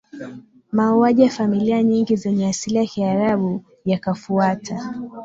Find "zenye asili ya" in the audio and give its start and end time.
2.15-2.85